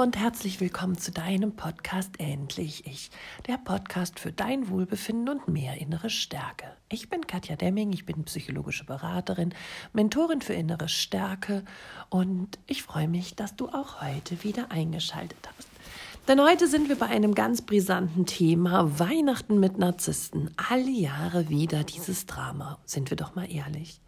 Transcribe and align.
Und 0.00 0.16
herzlich 0.16 0.62
willkommen 0.62 0.96
zu 0.96 1.12
deinem 1.12 1.56
Podcast 1.56 2.12
Endlich 2.16 2.86
Ich, 2.86 3.10
der 3.46 3.58
Podcast 3.58 4.18
für 4.18 4.32
dein 4.32 4.70
Wohlbefinden 4.70 5.28
und 5.28 5.46
mehr 5.46 5.76
innere 5.76 6.08
Stärke. 6.08 6.64
Ich 6.88 7.10
bin 7.10 7.26
Katja 7.26 7.54
Demming, 7.54 7.92
ich 7.92 8.06
bin 8.06 8.24
psychologische 8.24 8.86
Beraterin, 8.86 9.52
Mentorin 9.92 10.40
für 10.40 10.54
innere 10.54 10.88
Stärke 10.88 11.66
und 12.08 12.58
ich 12.66 12.82
freue 12.82 13.08
mich, 13.08 13.36
dass 13.36 13.56
du 13.56 13.68
auch 13.68 14.00
heute 14.00 14.42
wieder 14.42 14.70
eingeschaltet 14.70 15.46
hast. 15.54 15.68
Denn 16.28 16.40
heute 16.40 16.66
sind 16.66 16.88
wir 16.88 16.96
bei 16.96 17.08
einem 17.08 17.34
ganz 17.34 17.60
brisanten 17.60 18.24
Thema 18.24 18.98
Weihnachten 18.98 19.60
mit 19.60 19.76
Narzissten. 19.76 20.50
Alle 20.70 20.90
Jahre 20.90 21.50
wieder 21.50 21.84
dieses 21.84 22.24
Drama, 22.24 22.78
sind 22.86 23.10
wir 23.10 23.18
doch 23.18 23.34
mal 23.34 23.52
ehrlich. 23.52 24.00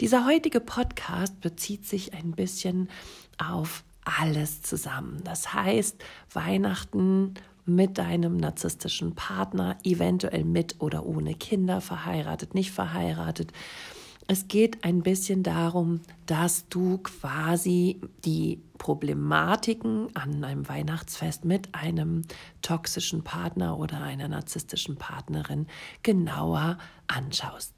Dieser 0.00 0.26
heutige 0.26 0.60
Podcast 0.60 1.40
bezieht 1.40 1.86
sich 1.86 2.14
ein 2.14 2.36
bisschen 2.36 2.88
auf 3.36 3.82
alles 4.04 4.62
zusammen. 4.62 5.20
Das 5.24 5.52
heißt, 5.52 6.02
Weihnachten 6.32 7.34
mit 7.66 7.98
deinem 7.98 8.36
narzisstischen 8.36 9.14
Partner, 9.14 9.78
eventuell 9.84 10.44
mit 10.44 10.80
oder 10.80 11.06
ohne 11.06 11.34
Kinder, 11.34 11.80
verheiratet, 11.80 12.54
nicht 12.54 12.72
verheiratet. 12.72 13.52
Es 14.26 14.48
geht 14.48 14.84
ein 14.84 15.02
bisschen 15.02 15.42
darum, 15.42 16.00
dass 16.24 16.68
du 16.68 16.98
quasi 16.98 18.00
die 18.24 18.62
Problematiken 18.78 20.08
an 20.14 20.42
einem 20.44 20.66
Weihnachtsfest 20.66 21.44
mit 21.44 21.74
einem 21.74 22.22
toxischen 22.62 23.22
Partner 23.22 23.78
oder 23.78 24.00
einer 24.00 24.28
narzisstischen 24.28 24.96
Partnerin 24.96 25.66
genauer 26.02 26.78
anschaust. 27.06 27.74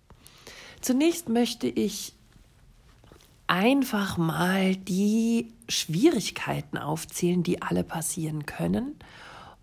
Zunächst 0.80 1.28
möchte 1.28 1.66
ich 1.66 2.15
einfach 3.46 4.18
mal 4.18 4.76
die 4.76 5.52
Schwierigkeiten 5.68 6.78
aufzählen, 6.78 7.42
die 7.42 7.62
alle 7.62 7.84
passieren 7.84 8.46
können. 8.46 8.96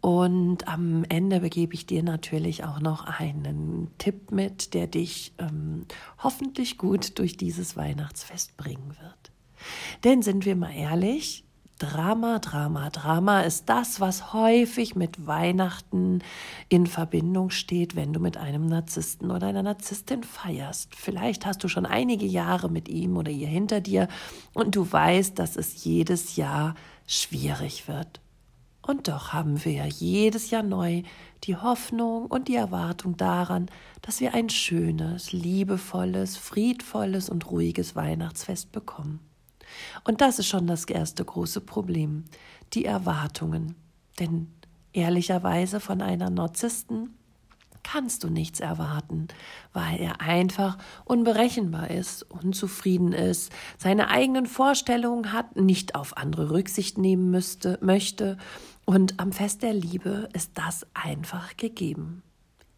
Und 0.01 0.67
am 0.67 1.05
Ende 1.07 1.39
begebe 1.39 1.73
ich 1.73 1.85
dir 1.85 2.03
natürlich 2.03 2.65
auch 2.65 2.81
noch 2.81 3.05
einen 3.05 3.89
Tipp 3.97 4.31
mit, 4.31 4.73
der 4.73 4.87
dich 4.87 5.33
ähm, 5.37 5.85
hoffentlich 6.21 6.77
gut 6.77 7.17
durch 7.19 7.37
dieses 7.37 7.77
Weihnachtsfest 7.77 8.57
bringen 8.57 8.97
wird. 8.99 9.31
Denn 10.03 10.21
sind 10.21 10.45
wir 10.45 10.57
mal 10.57 10.73
ehrlich, 10.73 11.45
Drama, 11.83 12.39
Drama, 12.39 12.89
Drama 12.89 13.41
ist 13.41 13.67
das, 13.67 13.99
was 13.99 14.31
häufig 14.31 14.95
mit 14.95 15.27
Weihnachten 15.27 16.19
in 16.69 16.87
Verbindung 16.87 17.49
steht, 17.49 17.97
wenn 17.97 18.13
du 18.13 18.21
mit 18.21 18.37
einem 18.37 18.67
Narzissten 18.67 19.31
oder 19.31 19.47
einer 19.47 19.63
Narzisstin 19.63 20.23
feierst. 20.23 20.95
Vielleicht 20.95 21.45
hast 21.45 21.61
du 21.61 21.67
schon 21.67 21.85
einige 21.85 22.25
Jahre 22.25 22.69
mit 22.69 22.87
ihm 22.87 23.17
oder 23.17 23.31
ihr 23.31 23.49
hinter 23.49 23.81
dir 23.81 24.07
und 24.53 24.77
du 24.77 24.89
weißt, 24.89 25.37
dass 25.37 25.57
es 25.57 25.83
jedes 25.83 26.37
Jahr 26.37 26.75
schwierig 27.05 27.89
wird. 27.89 28.21
Und 28.81 29.09
doch 29.09 29.33
haben 29.33 29.65
wir 29.65 29.73
ja 29.73 29.85
jedes 29.85 30.51
Jahr 30.51 30.63
neu 30.63 31.03
die 31.43 31.57
Hoffnung 31.57 32.27
und 32.27 32.47
die 32.47 32.55
Erwartung 32.55 33.17
daran, 33.17 33.67
dass 34.01 34.21
wir 34.21 34.33
ein 34.33 34.49
schönes, 34.49 35.33
liebevolles, 35.33 36.37
friedvolles 36.37 37.29
und 37.29 37.51
ruhiges 37.51 37.93
Weihnachtsfest 37.97 38.71
bekommen. 38.71 39.19
Und 40.03 40.21
das 40.21 40.39
ist 40.39 40.47
schon 40.47 40.67
das 40.67 40.85
erste 40.85 41.23
große 41.23 41.61
Problem, 41.61 42.25
die 42.73 42.85
Erwartungen. 42.85 43.75
Denn 44.19 44.47
ehrlicherweise 44.93 45.79
von 45.79 46.01
einer 46.01 46.29
Narzissten 46.29 47.15
kannst 47.83 48.23
du 48.23 48.29
nichts 48.29 48.59
erwarten, 48.59 49.27
weil 49.73 49.99
er 49.99 50.21
einfach 50.21 50.77
unberechenbar 51.05 51.91
ist, 51.91 52.23
unzufrieden 52.23 53.11
ist, 53.11 53.51
seine 53.77 54.09
eigenen 54.09 54.45
Vorstellungen 54.45 55.33
hat, 55.33 55.57
nicht 55.57 55.95
auf 55.95 56.15
andere 56.17 56.51
Rücksicht 56.51 56.97
nehmen 56.97 57.29
müsste, 57.29 57.77
möchte 57.81 58.37
und 58.85 59.19
am 59.19 59.31
Fest 59.31 59.63
der 59.63 59.73
Liebe 59.73 60.29
ist 60.33 60.51
das 60.55 60.85
einfach 60.93 61.55
gegeben. 61.57 62.23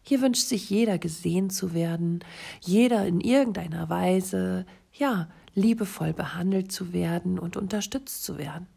Hier 0.02 0.20
wünscht 0.20 0.46
sich 0.46 0.70
jeder 0.70 0.98
gesehen 0.98 1.50
zu 1.50 1.74
werden, 1.74 2.20
jeder 2.60 3.06
in 3.06 3.20
irgendeiner 3.20 3.88
Weise, 3.88 4.66
ja, 4.92 5.28
liebevoll 5.56 6.12
behandelt 6.12 6.70
zu 6.70 6.92
werden 6.92 7.38
und 7.40 7.56
unterstützt 7.56 8.22
zu 8.22 8.38
werden. 8.38 8.68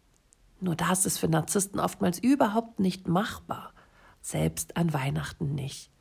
Nur 0.61 0.75
das 0.75 1.05
ist 1.05 1.19
für 1.19 1.27
Narzissten 1.27 1.79
oftmals 1.79 2.19
überhaupt 2.19 2.79
nicht 2.79 3.07
machbar, 3.07 3.73
selbst 4.21 4.75
an 4.75 4.93
Weihnachten 4.93 5.53
nicht. 5.53 5.91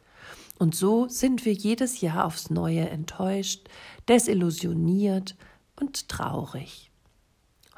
Und 0.59 0.75
so 0.75 1.07
sind 1.09 1.45
wir 1.45 1.53
jedes 1.53 2.01
Jahr 2.01 2.25
aufs 2.25 2.51
Neue 2.51 2.89
enttäuscht, 2.89 3.69
desillusioniert 4.09 5.37
und 5.77 6.09
traurig. 6.09 6.91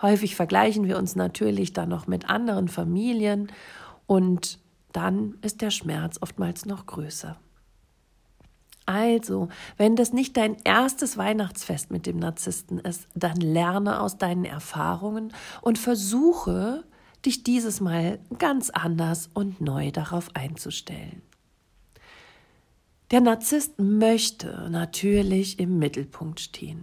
Häufig 0.00 0.36
vergleichen 0.36 0.86
wir 0.86 0.96
uns 0.96 1.16
natürlich 1.16 1.74
dann 1.74 1.90
noch 1.90 2.06
mit 2.06 2.30
anderen 2.30 2.68
Familien 2.68 3.52
und 4.06 4.58
dann 4.92 5.36
ist 5.42 5.60
der 5.60 5.70
Schmerz 5.70 6.18
oftmals 6.20 6.64
noch 6.64 6.86
größer. 6.86 7.38
Also, 8.90 9.50
wenn 9.76 9.94
das 9.94 10.12
nicht 10.12 10.36
dein 10.36 10.56
erstes 10.64 11.16
Weihnachtsfest 11.16 11.92
mit 11.92 12.06
dem 12.06 12.18
Narzissten 12.18 12.80
ist, 12.80 13.06
dann 13.14 13.36
lerne 13.36 14.00
aus 14.00 14.18
deinen 14.18 14.44
Erfahrungen 14.44 15.32
und 15.60 15.78
versuche, 15.78 16.82
dich 17.24 17.44
dieses 17.44 17.80
Mal 17.80 18.18
ganz 18.40 18.68
anders 18.68 19.28
und 19.32 19.60
neu 19.60 19.92
darauf 19.92 20.34
einzustellen. 20.34 21.22
Der 23.12 23.20
Narzisst 23.20 23.78
möchte 23.78 24.68
natürlich 24.72 25.60
im 25.60 25.78
Mittelpunkt 25.78 26.40
stehen. 26.40 26.82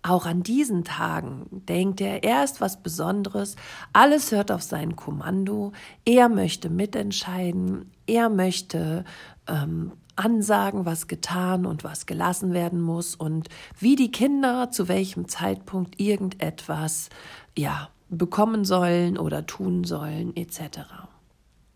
Auch 0.00 0.24
an 0.24 0.42
diesen 0.42 0.84
Tagen 0.84 1.46
denkt 1.68 2.00
er, 2.00 2.24
er 2.24 2.44
ist 2.44 2.62
was 2.62 2.82
Besonderes, 2.82 3.56
alles 3.92 4.32
hört 4.32 4.50
auf 4.50 4.62
sein 4.62 4.96
Kommando, 4.96 5.72
er 6.06 6.30
möchte 6.30 6.70
mitentscheiden, 6.70 7.92
er 8.06 8.30
möchte 8.30 9.04
ähm, 9.46 9.92
ansagen, 10.16 10.84
was 10.84 11.08
getan 11.08 11.66
und 11.66 11.84
was 11.84 12.06
gelassen 12.06 12.52
werden 12.52 12.80
muss 12.80 13.14
und 13.14 13.48
wie 13.78 13.96
die 13.96 14.10
Kinder 14.10 14.70
zu 14.70 14.88
welchem 14.88 15.28
Zeitpunkt 15.28 16.00
irgendetwas 16.00 17.08
ja 17.56 17.88
bekommen 18.08 18.64
sollen 18.64 19.18
oder 19.18 19.46
tun 19.46 19.84
sollen 19.84 20.36
etc. 20.36 20.80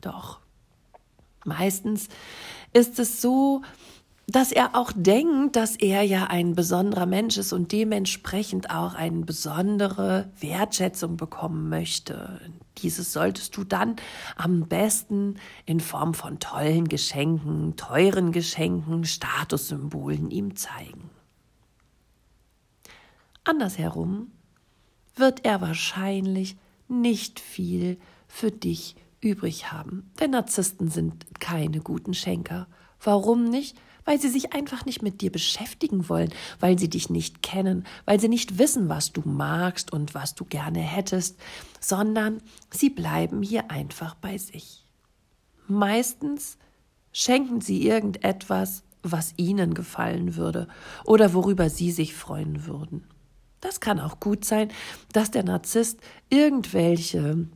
Doch 0.00 0.40
meistens 1.44 2.08
ist 2.72 2.98
es 2.98 3.22
so, 3.22 3.62
dass 4.26 4.50
er 4.50 4.74
auch 4.74 4.92
denkt, 4.94 5.56
dass 5.56 5.76
er 5.76 6.02
ja 6.02 6.24
ein 6.24 6.54
besonderer 6.54 7.06
Mensch 7.06 7.38
ist 7.38 7.52
und 7.52 7.70
dementsprechend 7.72 8.70
auch 8.70 8.94
eine 8.94 9.24
besondere 9.24 10.30
Wertschätzung 10.40 11.16
bekommen 11.16 11.68
möchte. 11.68 12.40
Dieses 12.78 13.12
solltest 13.12 13.56
du 13.56 13.64
dann 13.64 13.96
am 14.36 14.68
besten 14.68 15.36
in 15.64 15.80
Form 15.80 16.14
von 16.14 16.38
tollen 16.38 16.88
Geschenken, 16.88 17.76
teuren 17.76 18.32
Geschenken, 18.32 19.04
Statussymbolen 19.04 20.30
ihm 20.30 20.56
zeigen. 20.56 21.10
Andersherum 23.44 24.32
wird 25.14 25.44
er 25.44 25.60
wahrscheinlich 25.60 26.56
nicht 26.88 27.40
viel 27.40 27.98
für 28.28 28.50
dich 28.50 28.96
übrig 29.26 29.72
haben, 29.72 30.10
denn 30.20 30.30
Narzissten 30.30 30.88
sind 30.88 31.26
keine 31.40 31.80
guten 31.80 32.14
Schenker. 32.14 32.68
Warum 33.00 33.44
nicht? 33.44 33.76
weil 34.06 34.20
sie 34.20 34.28
sich 34.28 34.54
einfach 34.54 34.86
nicht 34.86 35.02
mit 35.02 35.20
dir 35.20 35.30
beschäftigen 35.30 36.08
wollen, 36.08 36.32
weil 36.60 36.78
sie 36.78 36.88
dich 36.88 37.10
nicht 37.10 37.42
kennen, 37.42 37.84
weil 38.06 38.18
sie 38.18 38.28
nicht 38.28 38.56
wissen, 38.56 38.88
was 38.88 39.12
du 39.12 39.20
magst 39.24 39.92
und 39.92 40.14
was 40.14 40.34
du 40.34 40.44
gerne 40.46 40.78
hättest, 40.78 41.38
sondern 41.80 42.40
sie 42.70 42.88
bleiben 42.88 43.42
hier 43.42 43.70
einfach 43.70 44.14
bei 44.14 44.38
sich. 44.38 44.86
Meistens 45.66 46.56
schenken 47.12 47.60
sie 47.60 47.86
irgendetwas, 47.86 48.84
was 49.02 49.34
ihnen 49.36 49.74
gefallen 49.74 50.36
würde 50.36 50.68
oder 51.04 51.34
worüber 51.34 51.68
sie 51.68 51.90
sich 51.90 52.14
freuen 52.14 52.66
würden. 52.66 53.04
Das 53.60 53.80
kann 53.80 54.00
auch 54.00 54.20
gut 54.20 54.44
sein, 54.44 54.70
dass 55.12 55.30
der 55.30 55.42
Narzisst 55.42 55.98
irgendwelche 56.28 57.48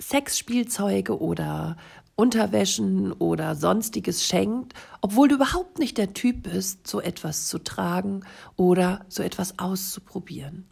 Sexspielzeuge 0.00 1.20
oder 1.20 1.76
Unterwäschen 2.14 3.12
oder 3.12 3.54
sonstiges 3.54 4.24
schenkt, 4.24 4.74
obwohl 5.00 5.28
du 5.28 5.36
überhaupt 5.36 5.78
nicht 5.78 5.98
der 5.98 6.14
Typ 6.14 6.44
bist, 6.44 6.86
so 6.86 7.00
etwas 7.00 7.46
zu 7.46 7.58
tragen 7.58 8.24
oder 8.56 9.04
so 9.08 9.22
etwas 9.22 9.58
auszuprobieren. 9.58 10.66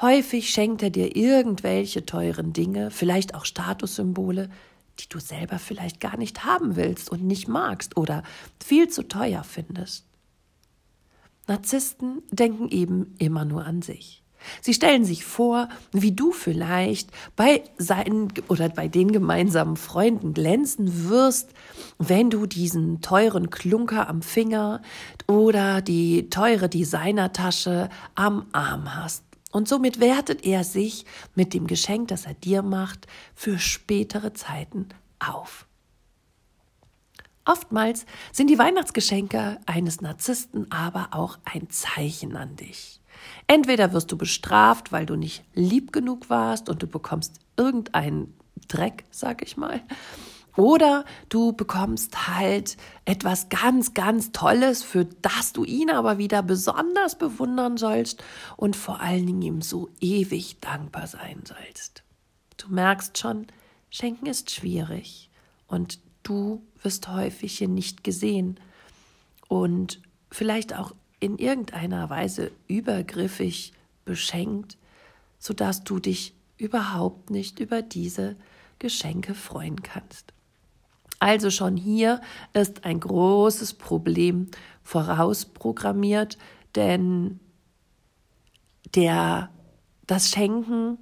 Häufig 0.00 0.50
schenkt 0.50 0.82
er 0.82 0.90
dir 0.90 1.16
irgendwelche 1.16 2.06
teuren 2.06 2.52
Dinge, 2.52 2.90
vielleicht 2.90 3.34
auch 3.34 3.44
Statussymbole, 3.44 4.48
die 5.00 5.08
du 5.08 5.18
selber 5.18 5.58
vielleicht 5.58 6.00
gar 6.00 6.16
nicht 6.16 6.44
haben 6.44 6.76
willst 6.76 7.10
und 7.10 7.24
nicht 7.24 7.48
magst 7.48 7.96
oder 7.96 8.22
viel 8.62 8.88
zu 8.88 9.06
teuer 9.06 9.44
findest. 9.44 10.04
Narzissten 11.46 12.22
denken 12.30 12.68
eben 12.68 13.14
immer 13.18 13.44
nur 13.44 13.64
an 13.64 13.82
sich. 13.82 14.22
Sie 14.60 14.74
stellen 14.74 15.04
sich 15.04 15.24
vor, 15.24 15.68
wie 15.92 16.12
du 16.12 16.32
vielleicht 16.32 17.10
bei 17.36 17.62
seinen 17.76 18.32
oder 18.48 18.68
bei 18.68 18.88
den 18.88 19.12
gemeinsamen 19.12 19.76
Freunden 19.76 20.34
glänzen 20.34 21.08
wirst, 21.08 21.50
wenn 21.98 22.30
du 22.30 22.46
diesen 22.46 23.00
teuren 23.00 23.50
Klunker 23.50 24.08
am 24.08 24.22
Finger 24.22 24.82
oder 25.26 25.82
die 25.82 26.30
teure 26.30 26.68
Designertasche 26.68 27.88
am 28.14 28.46
Arm 28.52 28.94
hast. 28.94 29.24
Und 29.50 29.68
somit 29.68 30.00
wertet 30.00 30.44
er 30.44 30.64
sich 30.64 31.06
mit 31.34 31.54
dem 31.54 31.66
Geschenk, 31.66 32.08
das 32.08 32.26
er 32.26 32.34
dir 32.34 32.62
macht, 32.62 33.06
für 33.34 33.58
spätere 33.58 34.34
Zeiten 34.34 34.88
auf. 35.18 35.67
Oftmals 37.48 38.04
sind 38.30 38.50
die 38.50 38.58
Weihnachtsgeschenke 38.58 39.58
eines 39.64 40.02
Narzissten 40.02 40.70
aber 40.70 41.08
auch 41.12 41.38
ein 41.44 41.70
Zeichen 41.70 42.36
an 42.36 42.56
dich. 42.56 43.00
Entweder 43.46 43.94
wirst 43.94 44.12
du 44.12 44.18
bestraft, 44.18 44.92
weil 44.92 45.06
du 45.06 45.16
nicht 45.16 45.44
lieb 45.54 45.90
genug 45.90 46.28
warst 46.28 46.68
und 46.68 46.82
du 46.82 46.86
bekommst 46.86 47.40
irgendeinen 47.56 48.34
Dreck, 48.68 49.04
sag 49.10 49.40
ich 49.42 49.56
mal, 49.56 49.80
oder 50.58 51.06
du 51.30 51.54
bekommst 51.54 52.28
halt 52.28 52.76
etwas 53.06 53.48
ganz, 53.48 53.94
ganz 53.94 54.30
Tolles, 54.32 54.82
für 54.82 55.06
das 55.06 55.54
du 55.54 55.64
ihn 55.64 55.88
aber 55.88 56.18
wieder 56.18 56.42
besonders 56.42 57.16
bewundern 57.16 57.78
sollst 57.78 58.22
und 58.58 58.76
vor 58.76 59.00
allen 59.00 59.24
Dingen 59.24 59.40
ihm 59.42 59.62
so 59.62 59.88
ewig 60.00 60.60
dankbar 60.60 61.06
sein 61.06 61.44
sollst. 61.44 62.02
Du 62.58 62.68
merkst 62.68 63.16
schon, 63.16 63.46
Schenken 63.88 64.26
ist 64.26 64.50
schwierig 64.50 65.30
und 65.66 65.98
du 66.28 66.62
wirst 66.82 67.08
häufig 67.08 67.58
hier 67.58 67.68
nicht 67.68 68.04
gesehen 68.04 68.60
und 69.48 70.00
vielleicht 70.30 70.76
auch 70.76 70.94
in 71.20 71.38
irgendeiner 71.38 72.10
Weise 72.10 72.50
übergriffig 72.66 73.72
beschenkt, 74.04 74.76
sodass 75.38 75.84
du 75.84 75.98
dich 75.98 76.34
überhaupt 76.58 77.30
nicht 77.30 77.60
über 77.60 77.82
diese 77.82 78.36
Geschenke 78.78 79.34
freuen 79.34 79.82
kannst. 79.82 80.32
Also 81.18 81.50
schon 81.50 81.76
hier 81.76 82.20
ist 82.52 82.84
ein 82.84 83.00
großes 83.00 83.74
Problem 83.74 84.48
vorausprogrammiert, 84.84 86.38
denn 86.74 87.40
der, 88.94 89.50
das 90.06 90.30
Schenken 90.30 90.98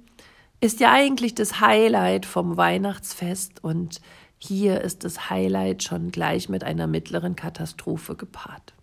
ist 0.59 0.79
ja 0.79 0.91
eigentlich 0.91 1.35
das 1.35 1.61
Highlight 1.61 2.25
vom 2.25 2.57
Weihnachtsfest 2.57 3.63
und 3.63 4.01
hier 4.39 4.81
ist 4.81 5.03
das 5.03 5.29
Highlight 5.29 5.83
schon 5.83 6.11
gleich 6.11 6.49
mit 6.49 6.63
einer 6.63 6.87
mittleren 6.87 7.35
Katastrophe 7.35 8.15
gepaart. 8.15 8.73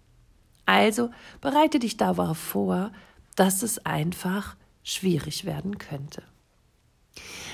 Also 0.67 1.11
bereite 1.41 1.79
dich 1.79 1.97
darauf 1.97 2.39
vor, 2.39 2.91
dass 3.37 3.62
es 3.62 3.85
einfach 3.85 4.56
schwierig 4.83 5.45
werden 5.45 5.79
könnte. 5.79 6.23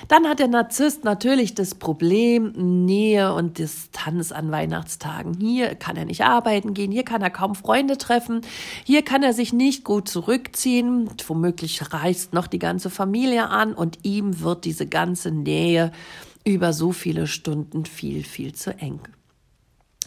Dann 0.09 0.27
hat 0.27 0.39
der 0.39 0.49
Narzisst 0.49 1.05
natürlich 1.05 1.55
das 1.55 1.75
Problem 1.75 2.53
Nähe 2.87 3.33
und 3.35 3.59
Distanz 3.59 4.33
an 4.33 4.51
Weihnachtstagen. 4.51 5.35
Hier 5.39 5.75
kann 5.75 5.97
er 5.97 6.05
nicht 6.05 6.25
arbeiten 6.25 6.75
gehen, 6.75 6.91
hier 6.91 7.05
kann 7.05 7.23
er 7.23 7.31
kaum 7.31 7.55
Freunde 7.55 7.99
treffen, 7.99 8.41
hier 8.85 9.03
kann 9.03 9.23
er 9.23 9.33
sich 9.33 9.53
nicht 9.53 9.85
gut 9.85 10.09
zurückziehen, 10.09 11.11
womöglich 11.27 11.93
reist 11.93 12.33
noch 12.33 12.47
die 12.47 12.59
ganze 12.59 12.91
Familie 12.91 13.49
an 13.49 13.75
und 13.75 13.99
ihm 14.03 14.41
wird 14.41 14.65
diese 14.65 14.87
ganze 14.87 15.31
Nähe 15.31 15.93
über 16.45 16.73
so 16.73 16.93
viele 16.93 17.27
Stunden 17.27 17.85
viel, 17.85 18.25
viel 18.25 18.55
zu 18.55 18.77
eng. 18.79 19.01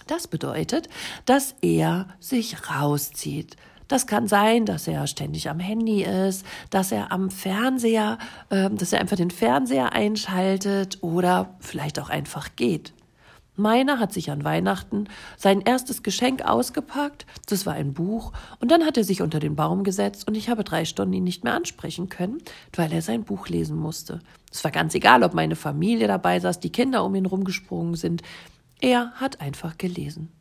Das 0.08 0.28
bedeutet, 0.28 0.90
dass 1.26 1.56
er 1.62 2.08
sich 2.20 2.70
rauszieht, 2.70 3.56
das 3.88 4.08
kann 4.08 4.28
sein, 4.28 4.66
dass 4.66 4.88
er 4.88 5.08
ständig 5.08 5.50
am 5.50 5.60
Handy 5.60 6.04
ist, 6.04 6.46
dass 6.70 6.92
er 6.92 7.12
am 7.12 7.30
Fernseher, 7.30 8.18
äh, 8.50 8.70
dass 8.70 8.94
er 8.94 9.02
einfach 9.02 9.18
den 9.18 9.32
Fernseher 9.32 9.94
einschaltet 9.94 10.98
oder 11.02 11.56
vielleicht 11.60 12.00
auch 12.00 12.10
einfach 12.10 12.56
geht. 12.56 12.94
Meiner 13.56 14.00
hat 14.00 14.12
sich 14.12 14.32
an 14.32 14.44
Weihnachten 14.44 15.08
sein 15.38 15.62
erstes 15.62 16.02
Geschenk 16.02 16.44
ausgepackt, 16.44 17.28
das 17.46 17.68
war 17.68 17.74
ein 17.74 17.94
Buch, 17.94 18.34
und 18.60 18.72
dann 18.72 18.84
hat 18.84 18.98
er 18.98 19.04
sich 19.04 19.22
unter 19.22 19.40
den 19.40 19.56
Baum 19.56 19.84
gesetzt 19.84 20.28
und 20.28 20.36
ich 20.36 20.50
habe 20.50 20.64
drei 20.64 20.86
Stunden 20.86 21.14
ihn 21.14 21.24
nicht 21.24 21.44
mehr 21.44 21.54
ansprechen 21.54 22.10
können, 22.10 22.40
weil 22.76 22.92
er 22.92 23.04
sein 23.04 23.24
Buch 23.24 23.48
lesen 23.50 23.78
musste. 23.78 24.22
Es 24.52 24.64
war 24.64 24.72
ganz 24.72 24.96
egal, 24.96 25.22
ob 25.22 25.36
meine 25.36 25.56
Familie 25.56 26.08
dabei 26.08 26.40
saß, 26.40 26.60
die 26.62 26.72
Kinder 26.72 27.04
um 27.04 27.14
ihn 27.14 27.28
rumgesprungen 27.28 27.94
sind. 27.94 28.24
Er 28.82 29.12
hat 29.16 29.40
einfach 29.40 29.78
gelesen. 29.78 30.32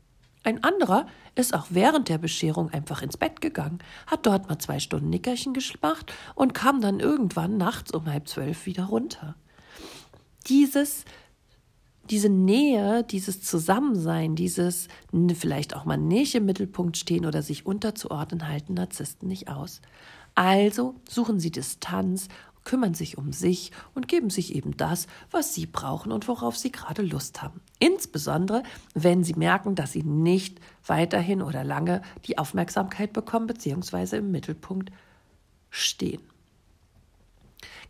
Ein 0.44 0.64
anderer 0.64 1.06
ist 1.34 1.54
auch 1.54 1.66
während 1.70 2.08
der 2.08 2.18
Bescherung 2.18 2.70
einfach 2.70 3.02
ins 3.02 3.16
Bett 3.16 3.40
gegangen, 3.40 3.78
hat 4.06 4.26
dort 4.26 4.48
mal 4.48 4.58
zwei 4.58 4.80
Stunden 4.80 5.10
Nickerchen 5.10 5.54
gemacht 5.54 6.12
und 6.34 6.52
kam 6.52 6.80
dann 6.80 7.00
irgendwann 7.00 7.56
nachts 7.56 7.92
um 7.92 8.06
halb 8.06 8.28
zwölf 8.28 8.66
wieder 8.66 8.84
runter. 8.84 9.36
Dieses 10.48 11.04
diese 12.10 12.28
Nähe, 12.28 13.04
dieses 13.04 13.42
Zusammensein, 13.42 14.34
dieses 14.34 14.88
vielleicht 15.34 15.76
auch 15.76 15.84
mal 15.84 15.96
nicht 15.96 16.34
im 16.34 16.44
Mittelpunkt 16.46 16.96
stehen 16.96 17.26
oder 17.26 17.42
sich 17.42 17.64
unterzuordnen, 17.64 18.48
halten 18.48 18.74
Narzissten 18.74 19.28
nicht 19.28 19.48
aus. 19.48 19.80
Also 20.34 20.96
suchen 21.08 21.40
sie 21.40 21.50
Distanz 21.50 22.28
kümmern 22.64 22.94
sich 22.94 23.18
um 23.18 23.32
sich 23.32 23.72
und 23.94 24.08
geben 24.08 24.30
sich 24.30 24.54
eben 24.54 24.76
das, 24.76 25.06
was 25.30 25.54
sie 25.54 25.66
brauchen 25.66 26.12
und 26.12 26.28
worauf 26.28 26.56
sie 26.56 26.72
gerade 26.72 27.02
Lust 27.02 27.42
haben. 27.42 27.60
Insbesondere, 27.78 28.62
wenn 28.94 29.24
sie 29.24 29.34
merken, 29.34 29.74
dass 29.74 29.92
sie 29.92 30.02
nicht 30.02 30.60
weiterhin 30.86 31.42
oder 31.42 31.64
lange 31.64 32.02
die 32.26 32.38
Aufmerksamkeit 32.38 33.12
bekommen 33.12 33.46
bzw. 33.46 34.18
im 34.18 34.30
Mittelpunkt 34.30 34.92
stehen. 35.70 36.22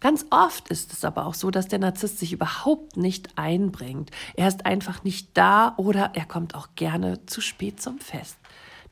Ganz 0.01 0.27
oft 0.31 0.69
ist 0.69 0.93
es 0.93 1.05
aber 1.05 1.27
auch 1.27 1.35
so, 1.35 1.53
dass 1.53 1.69
der 1.69 1.79
Narzisst 1.79 2.19
sich 2.19 2.33
überhaupt 2.33 2.97
nicht 2.97 3.39
einbringt. 3.39 4.11
Er 4.35 4.49
ist 4.49 4.67
einfach 4.67 5.05
nicht 5.05 5.29
da 5.35 5.75
oder 5.77 6.11
er 6.15 6.25
kommt 6.25 6.57
auch 6.57 6.71
gerne 6.75 7.25
zu 7.27 7.41
spät 7.41 7.81
zum 7.81 8.01
Fest. 8.01 8.37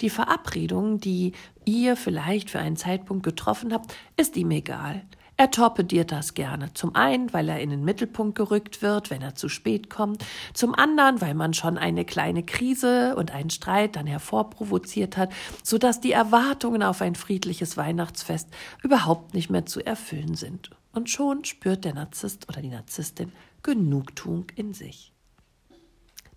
Die 0.03 0.11
Verabredung, 0.11 1.01
die 1.01 1.33
ihr 1.65 1.97
vielleicht 1.97 2.49
für 2.49 2.61
einen 2.61 2.77
Zeitpunkt 2.77 3.25
getroffen 3.25 3.73
habt, 3.73 3.93
ist 4.17 4.37
ihm 4.37 4.53
egal. 4.53 5.03
Er 5.41 5.51
torpediert 5.51 6.13
das 6.13 6.35
gerne. 6.35 6.75
Zum 6.75 6.95
einen, 6.95 7.33
weil 7.33 7.49
er 7.49 7.61
in 7.61 7.71
den 7.71 7.83
Mittelpunkt 7.83 8.35
gerückt 8.35 8.83
wird, 8.83 9.09
wenn 9.09 9.23
er 9.23 9.37
zu 9.37 9.49
spät 9.49 9.89
kommt. 9.89 10.23
Zum 10.53 10.75
anderen, 10.75 11.23
weil 11.23 11.33
man 11.33 11.55
schon 11.55 11.79
eine 11.79 12.05
kleine 12.05 12.43
Krise 12.43 13.17
und 13.17 13.31
einen 13.31 13.49
Streit 13.49 13.97
dann 13.97 14.07
hervorprovoziert 14.07 15.17
hat, 15.17 15.33
sodass 15.63 15.99
die 15.99 16.13
Erwartungen 16.13 16.83
auf 16.83 17.01
ein 17.01 17.15
friedliches 17.15 17.79
Weihnachtsfest 17.79 18.51
überhaupt 18.83 19.33
nicht 19.33 19.49
mehr 19.49 19.65
zu 19.65 19.81
erfüllen 19.81 20.35
sind. 20.35 20.69
Und 20.93 21.09
schon 21.09 21.47
spürt 21.47 21.87
der 21.87 21.95
Narzisst 21.95 22.47
oder 22.51 22.61
die 22.61 22.69
Narzisstin 22.69 23.33
Genugtuung 23.63 24.45
in 24.57 24.75
sich. 24.75 25.15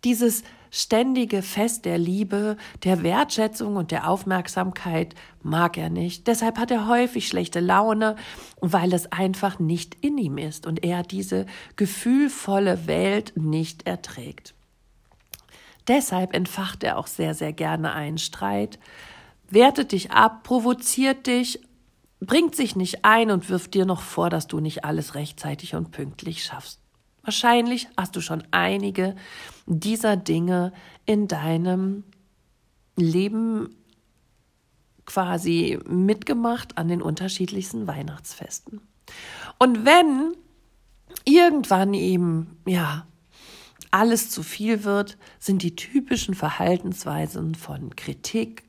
Dieses 0.06 0.44
ständige 0.74 1.44
Fest 1.44 1.86
der 1.86 2.00
Liebe, 2.00 2.58
der 2.84 3.04
Wertschätzung 3.04 3.76
und 3.76 3.92
der 3.92 4.10
Aufmerksamkeit 4.10 5.14
mag 5.44 5.78
er 5.78 5.92
nicht. 5.92 6.26
Deshalb 6.26 6.58
hat 6.58 6.72
er 6.72 6.88
häufig 6.88 7.28
schlechte 7.28 7.60
Laune, 7.60 8.16
weil 8.60 8.92
es 8.92 9.12
einfach 9.12 9.60
nicht 9.60 9.96
in 10.02 10.18
ihm 10.18 10.40
ist 10.40 10.66
und 10.66 10.84
er 10.84 11.04
diese 11.04 11.46
gefühlvolle 11.76 12.88
Welt 12.88 13.34
nicht 13.36 13.86
erträgt. 13.86 14.56
Deshalb 15.88 16.34
entfacht 16.34 16.84
er 16.84 16.98
auch 16.98 17.08
sehr, 17.08 17.36
sehr 17.36 17.54
gerne 17.54 17.94
einen 17.94 18.18
Streit, 18.18 18.80
wertet 19.50 19.92
dich 19.92 20.10
ab, 20.10 20.42
provoziert 20.44 21.28
dich, 21.28 21.60
bringt 22.20 22.56
sich 22.56 22.76
nicht 22.76 23.06
ein 23.06 23.30
und 23.30 23.50
wirft 23.50 23.76
dir 23.76 23.86
noch 23.86 24.02
vor, 24.02 24.32
dass 24.32 24.48
du 24.48 24.60
nicht 24.60 24.86
alles 24.86 25.14
rechtzeitig 25.14 25.76
und 25.76 25.92
pünktlich 25.92 26.44
schaffst. 26.44 26.83
Wahrscheinlich 27.24 27.88
hast 27.98 28.16
du 28.16 28.22
schon 28.22 28.44
einige 28.52 29.16
dieser 29.66 30.18
Dinge 30.18 30.74
in 31.06 31.28
deinem 31.28 32.04
Leben 32.96 33.76
quasi 35.06 35.80
mitgemacht 35.88 36.78
an 36.78 36.88
den 36.88 37.02
unterschiedlichsten 37.02 37.88
Weihnachtsfesten. 37.88 38.82
Und 39.58 39.86
wenn 39.86 40.36
irgendwann 41.26 41.94
eben, 41.94 42.58
ja, 42.66 43.06
alles 43.92 44.30
zu 44.30 44.44
viel 44.44 44.84
wird, 44.84 45.18
sind 45.40 45.62
die 45.62 45.76
typischen 45.76 46.34
Verhaltensweisen 46.34 47.56
von 47.56 47.96
Kritik 47.96 48.64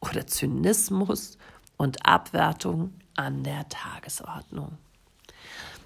oder 0.00 0.26
Zynismus 0.26 1.36
und 1.76 2.06
Abwertung 2.06 2.92
an 3.16 3.42
der 3.42 3.68
Tagesordnung. 3.68 4.78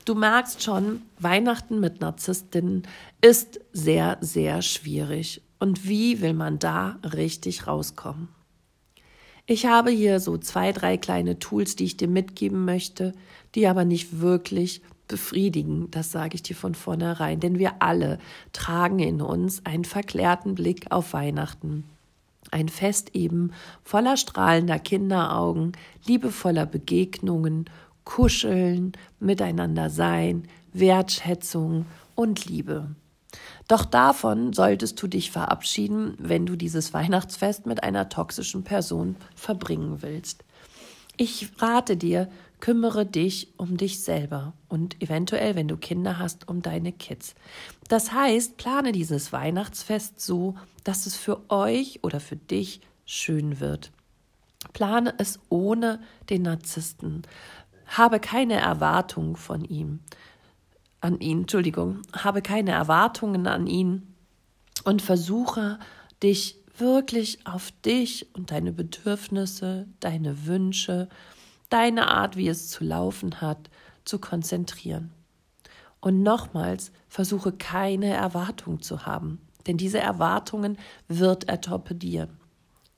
Du 0.05 0.15
merkst 0.17 0.63
schon, 0.63 1.03
Weihnachten 1.19 1.79
mit 1.79 2.01
Narzisstinnen 2.01 2.83
ist 3.21 3.61
sehr, 3.73 4.19
sehr 4.21 4.63
schwierig. 4.63 5.43
Und 5.61 5.87
wie 5.87 6.21
will 6.21 6.35
man 6.35 6.59
da 6.59 6.99
richtig 7.05 7.69
rauskommen? 7.69 8.29
Ich 9.47 9.67
habe 9.67 9.91
hier 9.91 10.19
so 10.19 10.39
zwei, 10.39 10.73
drei 10.73 10.97
kleine 10.97 11.39
Tools, 11.39 11.77
die 11.77 11.85
ich 11.85 11.97
dir 11.97 12.09
mitgeben 12.09 12.65
möchte, 12.65 13.13
die 13.55 13.67
aber 13.67 13.85
nicht 13.85 14.21
wirklich 14.21 14.83
befriedigen, 15.07 15.91
das 15.91 16.11
sage 16.11 16.37
ich 16.37 16.43
dir 16.43 16.57
von 16.57 16.75
vornherein, 16.75 17.39
denn 17.39 17.59
wir 17.59 17.83
alle 17.83 18.19
tragen 18.53 18.99
in 18.99 19.21
uns 19.21 19.65
einen 19.67 19.85
verklärten 19.85 20.55
Blick 20.55 20.87
auf 20.91 21.13
Weihnachten. 21.13 21.85
Ein 22.51 22.69
Fest 22.69 23.15
eben 23.15 23.53
voller 23.85 24.17
strahlender 24.17 24.79
Kinderaugen, 24.79 25.73
liebevoller 26.07 26.67
Begegnungen 26.67 27.67
Kuscheln, 28.05 28.93
Miteinander 29.21 29.91
sein, 29.91 30.49
Wertschätzung 30.73 31.87
und 32.15 32.47
Liebe. 32.47 32.95
Doch 33.69 33.85
davon 33.85 34.53
solltest 34.53 35.01
du 35.03 35.07
dich 35.07 35.31
verabschieden, 35.31 36.15
wenn 36.19 36.47
du 36.47 36.57
dieses 36.57 36.93
Weihnachtsfest 36.93 37.67
mit 37.67 37.83
einer 37.83 38.09
toxischen 38.09 38.65
Person 38.65 39.17
verbringen 39.35 40.03
willst. 40.03 40.45
Ich 41.17 41.51
rate 41.59 41.97
dir, 41.97 42.29
kümmere 42.61 43.05
dich 43.07 43.49
um 43.59 43.77
dich 43.77 44.03
selber 44.03 44.55
und 44.69 45.01
eventuell, 45.03 45.57
wenn 45.57 45.69
du 45.69 45.77
Kinder 45.77 46.19
hast, 46.19 46.49
um 46.49 46.63
deine 46.63 46.93
Kids. 46.93 47.35
Das 47.89 48.13
heißt, 48.13 48.57
plane 48.57 48.93
dieses 48.93 49.33
Weihnachtsfest 49.33 50.21
so, 50.21 50.55
dass 50.85 51.07
es 51.07 51.17
für 51.17 51.51
euch 51.51 52.01
oder 52.03 52.21
für 52.21 52.37
dich 52.37 52.81
schön 53.05 53.61
wird. 53.61 53.93
Plane 54.73 55.15
es 55.19 55.41
ohne 55.49 56.01
den 56.31 56.43
Narzissten. 56.43 57.23
Habe 57.93 58.21
keine 58.21 58.55
Erwartungen 58.55 59.37
von 59.37 59.65
ihm, 59.65 60.01
an 61.03 61.21
ihn, 61.21 61.41
Entschuldigung, 61.41 62.03
habe 62.13 62.41
keine 62.41 62.71
Erwartungen 62.71 63.47
an 63.47 63.67
ihn 63.67 64.15
und 64.85 65.03
versuche 65.03 65.79
dich 66.23 66.57
wirklich 66.79 67.47
auf 67.47 67.71
dich 67.85 68.35
und 68.35 68.51
deine 68.51 68.73
Bedürfnisse, 68.73 69.87
deine 70.01 70.47
Wünsche, 70.47 71.09
deine 71.69 72.09
Art, 72.09 72.37
wie 72.37 72.49
es 72.49 72.69
zu 72.69 72.83
laufen 72.83 73.41
hat, 73.41 73.69
zu 74.05 74.19
konzentrieren. 74.19 75.13
Und 76.01 76.23
nochmals, 76.23 76.93
versuche 77.09 77.53
keine 77.53 78.09
Erwartung 78.09 78.81
zu 78.81 79.05
haben, 79.05 79.39
denn 79.67 79.77
diese 79.77 79.99
Erwartungen 79.99 80.79
wird 81.09 81.49
er 81.49 81.61
torpedieren. 81.61 82.31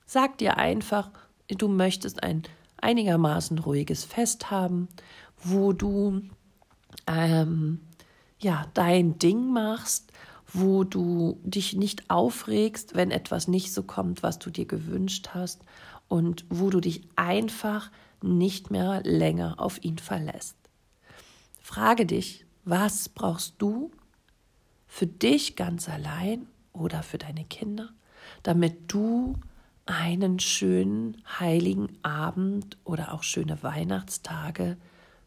Sag 0.07 0.39
dir 0.39 0.57
einfach, 0.57 1.11
du 1.49 1.69
möchtest 1.69 2.23
ein 2.23 2.45
einigermaßen 2.85 3.59
ruhiges 3.59 4.05
Fest 4.05 4.50
haben, 4.50 4.88
wo 5.43 5.73
du 5.73 6.23
ähm, 7.07 7.81
ja 8.38 8.67
dein 8.75 9.19
Ding 9.19 9.53
machst, 9.53 10.12
wo 10.53 10.85
du 10.85 11.41
dich 11.43 11.75
nicht 11.75 12.11
aufregst, 12.11 12.95
wenn 12.95 13.11
etwas 13.11 13.49
nicht 13.49 13.73
so 13.73 13.83
kommt, 13.83 14.23
was 14.23 14.38
du 14.38 14.50
dir 14.50 14.67
gewünscht 14.67 15.31
hast 15.33 15.62
und 16.09 16.45
wo 16.50 16.71
du 16.71 16.81
dich 16.81 17.09
einfach 17.17 17.91
nicht 18.23 18.71
mehr 18.71 19.03
länger 19.03 19.59
auf 19.59 19.83
ihn 19.83 19.99
verlässt. 19.99 20.57
Frage 21.61 22.07
dich, 22.07 22.47
was 22.64 23.09
brauchst 23.09 23.55
du 23.59 23.91
für 24.87 25.07
dich 25.07 25.57
ganz 25.57 25.88
allein 25.88 26.47
oder 26.73 27.03
für 27.03 27.19
deine 27.19 27.45
Kinder, 27.45 27.91
damit 28.43 28.93
du 28.93 29.35
einen 29.87 30.38
schönen 30.38 31.23
heiligen 31.38 31.99
Abend 32.03 32.79
oder 32.85 33.12
auch 33.12 33.23
schöne 33.23 33.62
Weihnachtstage 33.62 34.76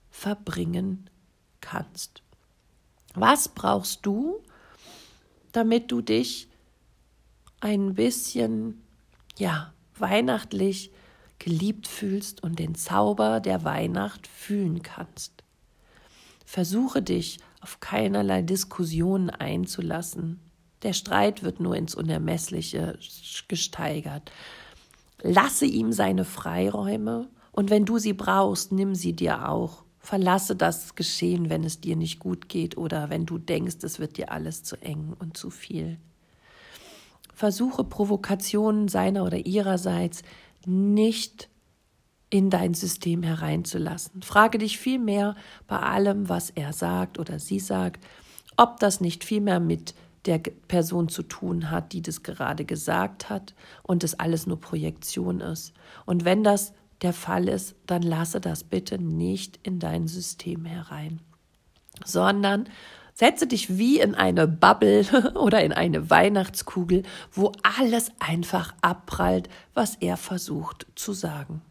verbringen 0.09 1.09
kannst. 1.61 2.23
Was 3.13 3.49
brauchst 3.49 4.05
du, 4.05 4.41
damit 5.51 5.91
du 5.91 6.01
dich 6.01 6.47
ein 7.59 7.95
bisschen, 7.95 8.81
ja, 9.37 9.73
weihnachtlich 9.97 10.91
geliebt 11.39 11.87
fühlst 11.87 12.43
und 12.43 12.59
den 12.59 12.75
Zauber 12.75 13.39
der 13.39 13.63
Weihnacht 13.63 14.27
fühlen 14.27 14.81
kannst? 14.81 15.43
Versuche 16.45 17.01
dich 17.01 17.39
auf 17.61 17.79
keinerlei 17.79 18.41
Diskussionen 18.41 19.29
einzulassen. 19.29 20.39
Der 20.83 20.93
Streit 20.93 21.43
wird 21.43 21.59
nur 21.59 21.75
ins 21.75 21.95
Unermessliche 21.95 22.99
gesteigert. 23.47 24.31
Lasse 25.21 25.65
ihm 25.65 25.91
seine 25.91 26.25
Freiräume 26.25 27.27
und 27.51 27.69
wenn 27.69 27.85
du 27.85 27.97
sie 27.97 28.13
brauchst, 28.13 28.71
nimm 28.71 28.93
sie 28.93 29.13
dir 29.13 29.49
auch. 29.49 29.83
Verlasse 29.99 30.55
das 30.55 30.95
Geschehen, 30.95 31.49
wenn 31.49 31.63
es 31.63 31.81
dir 31.81 31.95
nicht 31.95 32.19
gut 32.19 32.47
geht 32.47 32.77
oder 32.77 33.09
wenn 33.09 33.25
du 33.25 33.39
denkst, 33.39 33.77
es 33.81 33.99
wird 33.99 34.17
dir 34.17 34.31
alles 34.31 34.63
zu 34.63 34.75
eng 34.77 35.13
und 35.19 35.35
zu 35.35 35.49
viel. 35.49 35.97
Versuche 37.33 37.83
Provokationen 37.83 38.87
seiner 38.87 39.23
oder 39.23 39.45
ihrerseits 39.45 40.21
nicht 40.65 41.49
in 42.29 42.49
dein 42.49 42.73
System 42.73 43.23
hereinzulassen. 43.23 44.21
Frage 44.21 44.57
dich 44.57 44.77
vielmehr 44.77 45.35
bei 45.67 45.79
allem, 45.79 46.29
was 46.29 46.49
er 46.51 46.73
sagt 46.73 47.19
oder 47.19 47.39
sie 47.39 47.59
sagt, 47.59 48.03
ob 48.55 48.79
das 48.79 49.01
nicht 49.01 49.23
vielmehr 49.23 49.59
mit 49.59 49.93
der 50.27 50.39
Person 50.39 51.09
zu 51.09 51.23
tun 51.23 51.71
hat, 51.71 51.93
die 51.93 52.01
das 52.01 52.21
gerade 52.21 52.65
gesagt 52.65 53.29
hat 53.29 53.55
und 53.83 54.03
es 54.03 54.19
alles 54.19 54.45
nur 54.45 54.59
Projektion 54.59 55.39
ist. 55.39 55.73
Und 56.05 56.25
wenn 56.25 56.43
das 56.43 56.73
der 57.01 57.13
Fall 57.13 57.47
ist, 57.47 57.75
dann 57.85 58.01
lasse 58.01 58.41
das 58.41 58.63
bitte 58.63 59.01
nicht 59.01 59.59
in 59.63 59.79
dein 59.79 60.07
System 60.07 60.65
herein, 60.65 61.21
sondern 62.03 62.67
setze 63.13 63.47
dich 63.47 63.77
wie 63.77 63.99
in 63.99 64.15
eine 64.15 64.47
Bubble 64.47 65.05
oder 65.35 65.63
in 65.63 65.73
eine 65.73 66.09
Weihnachtskugel, 66.09 67.03
wo 67.31 67.51
alles 67.63 68.11
einfach 68.19 68.75
abprallt, 68.81 69.49
was 69.73 69.95
er 69.95 70.17
versucht 70.17 70.87
zu 70.95 71.13
sagen. 71.13 71.61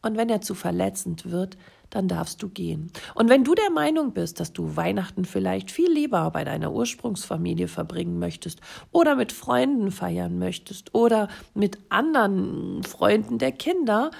Und 0.00 0.16
wenn 0.16 0.28
er 0.28 0.40
zu 0.40 0.54
verletzend 0.54 1.30
wird, 1.30 1.58
dann 1.90 2.08
darfst 2.08 2.42
du 2.42 2.48
gehen. 2.48 2.90
Und 3.14 3.28
wenn 3.28 3.44
du 3.44 3.54
der 3.54 3.70
Meinung 3.70 4.12
bist, 4.12 4.40
dass 4.40 4.52
du 4.52 4.76
Weihnachten 4.76 5.24
vielleicht 5.24 5.70
viel 5.70 5.90
lieber 5.90 6.30
bei 6.30 6.44
deiner 6.44 6.72
Ursprungsfamilie 6.72 7.68
verbringen 7.68 8.18
möchtest 8.18 8.60
oder 8.92 9.14
mit 9.14 9.32
Freunden 9.32 9.90
feiern 9.90 10.38
möchtest 10.38 10.94
oder 10.94 11.28
mit 11.54 11.78
anderen 11.88 12.82
Freunden 12.82 13.38
der 13.38 13.52
Kinder, 13.52 14.10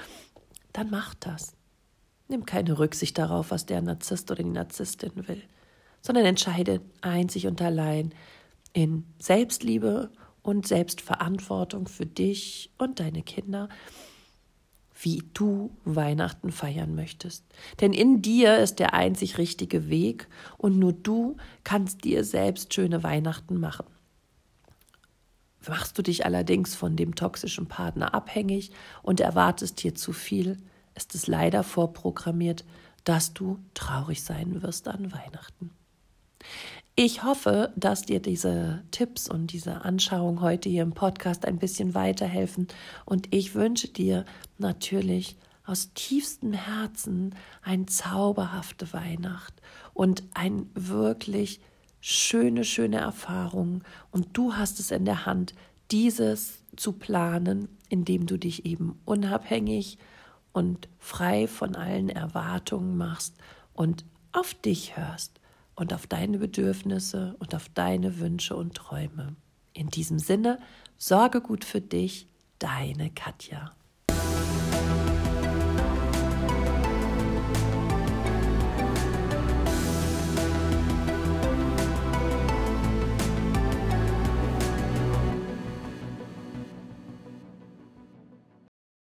dann 0.73 0.89
mach 0.89 1.13
das. 1.15 1.53
Nimm 2.27 2.45
keine 2.45 2.77
Rücksicht 2.77 3.17
darauf, 3.17 3.51
was 3.51 3.65
der 3.65 3.81
Narzisst 3.81 4.29
oder 4.31 4.43
die 4.43 4.49
Narzisstin 4.49 5.27
will, 5.27 5.41
sondern 6.01 6.25
entscheide 6.25 6.81
einzig 7.01 7.47
und 7.47 7.61
allein 7.61 8.13
in 8.73 9.05
Selbstliebe 9.19 10.11
und 10.41 10.67
Selbstverantwortung 10.67 11.87
für 11.87 12.05
dich 12.05 12.71
und 12.77 12.99
deine 12.99 13.23
Kinder, 13.23 13.69
wie 15.01 15.23
du 15.33 15.71
Weihnachten 15.85 16.51
feiern 16.51 16.93
möchtest. 16.93 17.45
Denn 17.79 17.93
in 17.93 18.21
dir 18.21 18.57
ist 18.57 18.79
der 18.79 18.93
einzig 18.93 19.37
richtige 19.37 19.89
Weg 19.89 20.27
und 20.57 20.77
nur 20.77 20.93
du 20.93 21.37
kannst 21.63 22.03
dir 22.03 22.23
selbst 22.23 22.73
schöne 22.73 23.01
Weihnachten 23.01 23.59
machen. 23.59 23.85
Machst 25.67 25.97
du 25.97 26.01
dich 26.01 26.25
allerdings 26.25 26.75
von 26.75 26.95
dem 26.95 27.15
toxischen 27.15 27.67
Partner 27.67 28.13
abhängig 28.13 28.71
und 29.01 29.19
erwartest 29.19 29.79
hier 29.79 29.95
zu 29.95 30.13
viel, 30.13 30.57
ist 30.95 31.15
es 31.15 31.27
leider 31.27 31.63
vorprogrammiert, 31.63 32.65
dass 33.03 33.33
du 33.33 33.59
traurig 33.73 34.23
sein 34.23 34.61
wirst 34.61 34.87
an 34.87 35.11
Weihnachten. 35.13 35.71
Ich 37.01 37.23
hoffe, 37.23 37.71
dass 37.77 38.01
dir 38.01 38.19
diese 38.19 38.83
Tipps 38.91 39.29
und 39.29 39.53
diese 39.53 39.85
Anschauung 39.85 40.41
heute 40.41 40.67
hier 40.67 40.83
im 40.83 40.91
Podcast 40.91 41.45
ein 41.45 41.57
bisschen 41.57 41.93
weiterhelfen. 41.93 42.67
Und 43.05 43.33
ich 43.33 43.55
wünsche 43.55 43.87
dir 43.87 44.25
natürlich 44.57 45.37
aus 45.65 45.93
tiefstem 45.93 46.51
Herzen 46.51 47.35
eine 47.61 47.85
zauberhafte 47.85 48.91
Weihnacht 48.91 49.53
und 49.93 50.23
ein 50.33 50.69
wirklich 50.73 51.61
schöne, 52.01 52.65
schöne 52.65 52.97
Erfahrungen 52.97 53.85
und 54.11 54.35
du 54.35 54.55
hast 54.55 54.81
es 54.81 54.91
in 54.91 55.05
der 55.05 55.25
Hand, 55.25 55.53
dieses 55.91 56.65
zu 56.75 56.91
planen, 56.91 57.69
indem 57.87 58.25
du 58.25 58.35
dich 58.35 58.65
eben 58.65 58.99
unabhängig 59.05 59.99
und 60.51 60.89
frei 60.97 61.47
von 61.47 61.77
allen 61.77 62.09
Erwartungen 62.09 62.97
machst 62.97 63.35
und 63.71 64.03
auf 64.33 64.53
dich 64.53 64.97
hörst 64.97 65.39
und 65.79 65.93
auf 65.93 66.07
deine 66.07 66.37
Bedürfnisse 66.39 67.35
und 67.39 67.55
auf 67.55 67.69
deine 67.69 68.19
Wünsche 68.19 68.55
und 68.55 68.75
Träume. 68.75 69.35
In 69.73 69.89
diesem 69.89 70.19
Sinne, 70.19 70.59
sorge 70.97 71.39
gut 71.39 71.63
für 71.63 71.79
dich, 71.79 72.27
deine 72.59 73.09
Katja. 73.11 73.71